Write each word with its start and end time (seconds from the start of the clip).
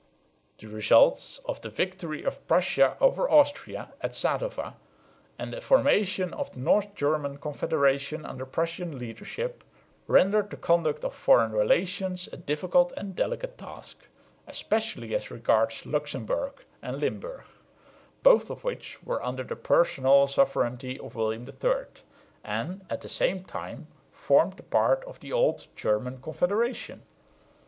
The 0.57 0.65
results 0.65 1.39
of 1.45 1.61
the 1.61 1.69
victory 1.69 2.23
of 2.23 2.47
Prussia 2.47 2.97
over 2.99 3.29
Austria 3.29 3.93
at 4.01 4.13
Sadowa, 4.15 4.73
and 5.37 5.53
the 5.53 5.61
formation 5.61 6.33
of 6.33 6.51
the 6.53 6.59
North 6.59 6.95
German 6.95 7.37
Confederation 7.37 8.25
under 8.25 8.43
Prussian 8.47 8.97
leadership, 8.97 9.63
rendered 10.07 10.49
the 10.49 10.57
conduct 10.57 11.05
of 11.05 11.13
foreign 11.13 11.51
relations 11.51 12.27
a 12.33 12.37
difficult 12.37 12.91
and 12.97 13.15
delicate 13.15 13.59
task, 13.59 14.07
especially 14.47 15.13
as 15.13 15.29
regards 15.29 15.85
Luxemburg 15.85 16.53
and 16.81 16.97
Limburg, 16.97 17.43
both 18.23 18.49
of 18.49 18.63
which 18.63 19.03
were 19.03 19.23
under 19.23 19.43
the 19.43 19.55
personal 19.55 20.25
sovereignty 20.25 20.99
of 20.99 21.13
William 21.13 21.47
III, 21.47 21.85
and 22.43 22.83
at 22.89 23.01
the 23.01 23.07
same 23.07 23.43
time 23.43 23.85
formed 24.11 24.67
part 24.71 25.03
of 25.03 25.19
the 25.19 25.31
old 25.31 25.67
German 25.75 26.19
Confederation. 26.19 27.03